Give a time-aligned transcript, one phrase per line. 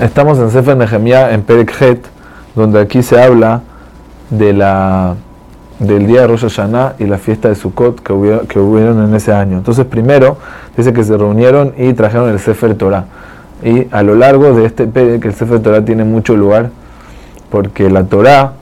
[0.00, 1.72] Estamos en Sefer Nehemiah en Perek
[2.56, 3.60] donde aquí se habla
[4.28, 5.14] de la,
[5.78, 9.56] del día de Rosh Hashanah y la fiesta de Sukkot que, hubieron, en ese año.
[9.56, 10.36] Entonces, primero
[10.76, 13.04] dice que se reunieron y trajeron el Sefer Torah.
[13.62, 16.70] Y a lo largo de este Perek, el Sefer Torah tiene mucho lugar
[17.48, 18.54] porque la Torah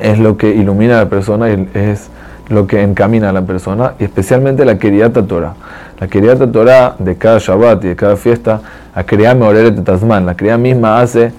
[0.00, 2.10] es lo que ilumina a la persona y es
[2.48, 5.54] lo que encamina a la persona, y especialmente la Keriata Torah.
[6.02, 8.60] La Keriata Torah de cada Shabbat y de cada fiesta,
[8.92, 11.32] la Kriya Meoreret Tasman, la Kriya misma hace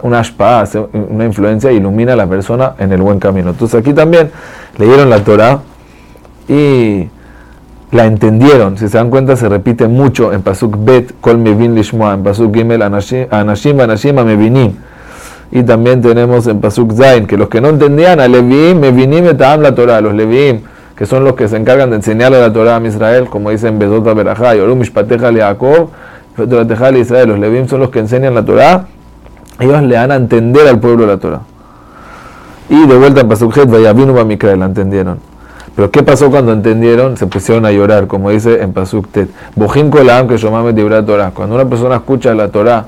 [0.00, 3.50] una ashpa, hace una influencia, ilumina a la persona en el buen camino.
[3.50, 4.30] Entonces aquí también
[4.78, 5.60] leyeron la Torah
[6.48, 7.06] y
[7.90, 8.78] la entendieron.
[8.78, 12.54] Si se dan cuenta, se repite mucho en Pasuk Bet, Kol Mevin Lishmoa, en Pasuk
[12.54, 14.72] Gimel, Anashim, Anashim, Mevinim.
[15.50, 19.60] Y también tenemos en Pasuk Zain que los que no entendían a Leviim, Mevinim etam
[19.60, 20.62] la Torah, los Leviim,
[20.98, 24.14] que son los que se encargan de enseñarle la Torah a Israel, como dicen Bezota
[24.14, 25.90] Berajá, Yorum Mishpateja le Jacob,
[26.36, 28.86] le Israel, los Leviim son los que enseñan la Torah,
[29.60, 31.42] ellos le dan a entender al pueblo la Torah.
[32.68, 35.20] Y de vuelta en Pasuk Het, Vayavinu la entendieron.
[35.76, 37.16] Pero ¿qué pasó cuando entendieron?
[37.16, 39.30] Se pusieron a llorar, como dice en Pasuk Tet.
[39.54, 40.72] Bojin Kolam que Shomame
[41.04, 41.30] Torah.
[41.30, 42.86] Cuando una persona escucha la Torah,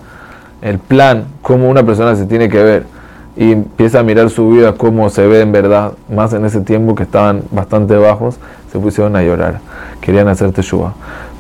[0.62, 2.99] el plan, cómo una persona se tiene que ver
[3.40, 6.94] y empieza a mirar su vida, cómo se ve en verdad, más en ese tiempo
[6.94, 8.36] que estaban bastante bajos,
[8.70, 9.60] se pusieron a llorar,
[10.02, 10.92] querían hacer teshuva.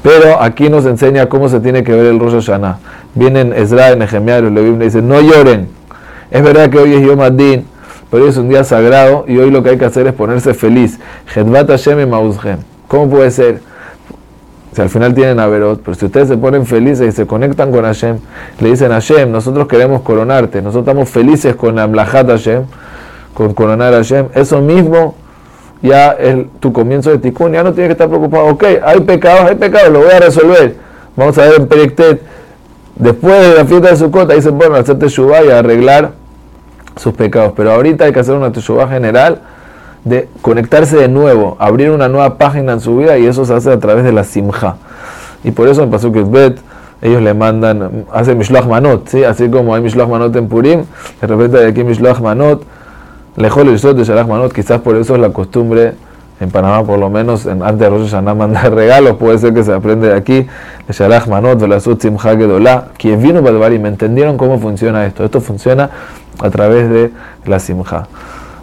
[0.02, 2.78] Pero aquí nos enseña cómo se tiene que ver el Rosh Hashanah.
[3.14, 5.68] Vienen Ezra y Nehemiah y los Levim le dicen, no lloren.
[6.30, 7.66] Es verdad que hoy es Yom Adin,
[8.10, 10.54] pero hoy es un día sagrado y hoy lo que hay que hacer es ponerse
[10.54, 10.98] feliz.
[12.88, 13.60] ¿Cómo puede ser?
[14.72, 17.84] Si al final tienen Averot, pero si ustedes se ponen felices y se conectan con
[17.84, 18.18] Hashem,
[18.60, 22.62] le dicen Hashem, nosotros queremos coronarte, nosotros estamos felices con Amlahat Hashem,
[23.34, 25.16] con coronar Hashem, eso mismo
[25.82, 29.50] ya es tu comienzo de tikkun, ya no tienes que estar preocupado, ok, hay pecados,
[29.50, 30.76] hay pecados, lo voy a resolver.
[31.16, 32.22] Vamos a ver en Periktet,
[32.94, 36.12] después de la fiesta de Sukkot, ahí se pueden hacer teshuva y arreglar
[36.96, 39.40] sus pecados, pero ahorita hay que hacer una teshuva general
[40.04, 43.72] de conectarse de nuevo, abrir una nueva página en su vida y eso se hace
[43.72, 44.76] a través de la simja.
[45.44, 46.58] Y por eso en Pasuk Bet
[47.02, 49.24] ellos le mandan, hace Mishloach Manot, ¿sí?
[49.24, 50.84] así como hay Mishloach Manot en Purim,
[51.20, 52.62] de repente hay aquí Mishloach Manot,
[53.36, 55.94] lejos el de Shalach Manot, quizás por eso es la costumbre
[56.40, 59.62] en Panamá por lo menos en, antes de Rosh Hashanah mandar regalos, puede ser que
[59.62, 60.46] se aprende de aquí,
[60.88, 65.90] de Manot, la Simcha quien vino y me entendieron cómo funciona esto, esto funciona
[66.38, 67.12] a través de
[67.46, 68.06] la Simcha.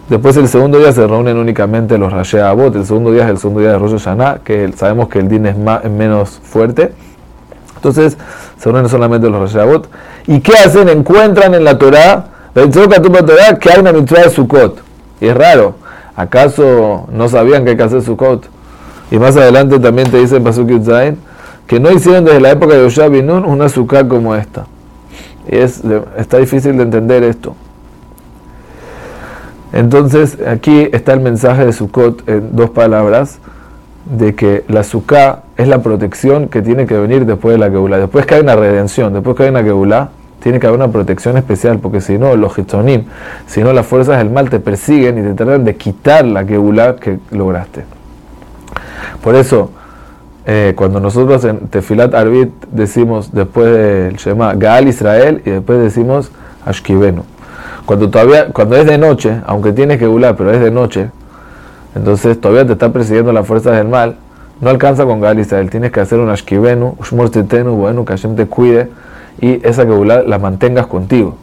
[0.10, 2.74] Después el segundo día se reúnen únicamente los Rashi Abot.
[2.76, 5.46] El segundo día es el segundo día de Rosh Hashanah, que sabemos que el din
[5.48, 6.94] es más, menos fuerte.
[7.76, 8.18] Entonces
[8.58, 9.82] se reúnen solamente los Rashi.
[10.28, 10.88] ¿Y qué hacen?
[10.88, 14.82] Encuentran en la Torah, que hay una mitzvah de Sukkot.
[15.20, 15.76] Y es raro.
[16.16, 18.50] ¿Acaso no sabían que hay que hacer Sukkot?
[19.12, 21.18] Y más adelante también te dicen Pasuk Zain
[21.68, 24.66] que no hicieron desde la época de Yoshua Binun una Sukkot como esta.
[25.50, 25.82] Y es,
[26.18, 27.56] está difícil de entender esto.
[29.74, 33.40] Entonces, aquí está el mensaje de Sukkot en dos palabras,
[34.06, 37.98] de que la Sukkah es la protección que tiene que venir después de la Geulah.
[37.98, 40.10] Después que hay una redención, después que hay una Geulah,
[40.42, 43.06] tiene que haber una protección especial, porque si no, los Hitzonim,
[43.48, 46.96] si no, las fuerzas del mal te persiguen y te tratan de quitar la Geulah
[46.96, 47.84] que lograste.
[49.22, 49.72] Por eso,
[50.46, 56.32] eh, cuando nosotros en Tefilat Arbit decimos después del Shema Gaal Israel y después decimos
[56.66, 57.24] Ashkivenu.
[57.88, 61.10] Cuando todavía, cuando es de noche, aunque tienes que gular, pero es de noche,
[61.96, 64.18] entonces todavía te está persiguiendo la fuerza del mal,
[64.60, 67.30] no alcanza con Gal Israel, tienes que hacer un ashkivenu, ushmor
[67.78, 68.90] bueno, que Hashem te cuide
[69.40, 71.38] y esa que la mantengas contigo.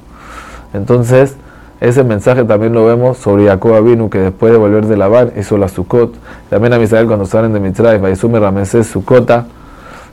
[0.74, 1.34] Entonces,
[1.80, 5.56] ese mensaje también lo vemos sobre Jacob Avinu, que después de volver de Labán hizo
[5.56, 6.14] la Sukkot.
[6.50, 9.46] También a Misael cuando salen de Mitzrayim, Vaisume Ramesés Sukkota,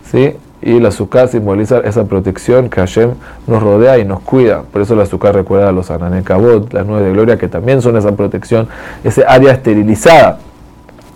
[0.09, 0.38] ¿sí?
[0.61, 3.11] Y la azúcar simboliza esa protección que Hashem
[3.47, 4.63] nos rodea y nos cuida.
[4.63, 7.97] Por eso la azúcar recuerda a los Ananekabot, las nubes de gloria, que también son
[7.97, 8.67] esa protección,
[9.03, 10.39] ese área esterilizada,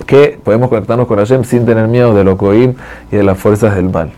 [0.06, 2.76] que podemos conectarnos con Hashem sin tener miedo de lo y
[3.16, 4.12] de las fuerzas del mal.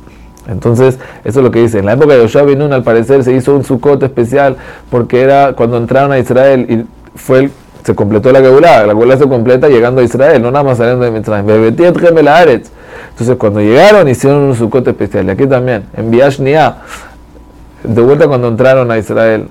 [0.48, 1.80] Entonces, eso es lo que dice.
[1.80, 4.56] En la época de Yoshua Binun, al parecer, se hizo un Sukkot especial
[4.90, 7.52] porque era cuando entraron a Israel y fue el,
[7.84, 8.86] se completó la Geulah.
[8.86, 11.48] La Geulah se completa llegando a Israel, no nada más saliendo de Mitzrayim.
[13.10, 15.28] Entonces, cuando llegaron, hicieron un sucote especial.
[15.28, 16.78] Y aquí también, en Biashnia,
[17.84, 19.50] de vuelta cuando entraron a Israel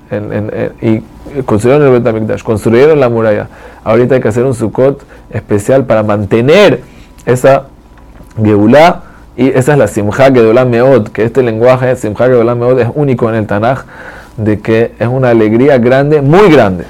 [0.81, 1.01] y
[1.43, 3.47] construyeron el Betamikdash, construyeron la muralla.
[3.83, 6.81] Ahorita hay que hacer un sukkot especial para mantener
[7.25, 7.67] esa
[8.41, 9.03] Geulá
[9.35, 13.29] y esa es la Simcha Geulá Meod, que este lenguaje, Simcha Geulá Meod, es único
[13.29, 13.83] en el Tanaj,
[14.35, 16.85] de que es una alegría grande, muy grande.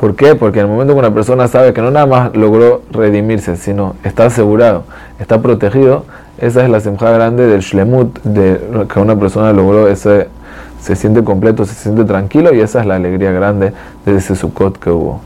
[0.00, 0.34] ¿Por qué?
[0.34, 3.94] Porque en el momento que una persona sabe que no nada más logró redimirse, sino
[4.04, 4.84] está asegurado,
[5.18, 6.04] está protegido,
[6.38, 8.60] esa es la semja grande del shlemut, de
[8.92, 10.28] que una persona logró ese
[10.80, 13.72] se siente completo, se siente tranquilo y esa es la alegría grande
[14.04, 15.20] de ese Sukkot que hubo.